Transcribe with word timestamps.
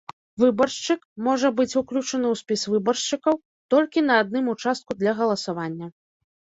Выбаршчык 0.43 1.01
можа 1.27 1.51
быць 1.59 1.67
уключаны 1.83 2.27
ў 2.33 2.35
спіс 2.41 2.61
выбаршчыкаў 2.73 3.35
толькі 3.77 4.07
на 4.09 4.13
адным 4.27 4.53
участку 4.59 4.91
для 5.03 5.11
галасавання. 5.25 5.97